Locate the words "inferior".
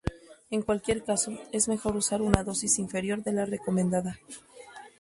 2.79-3.21